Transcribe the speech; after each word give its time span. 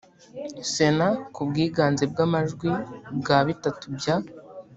sena 0.73 1.07
ku 1.33 1.41
bwiganze 1.49 2.03
bw 2.11 2.17
amajwi 2.25 2.69
bwa 3.19 3.37
bitatu 3.47 3.85
bya 3.97 4.15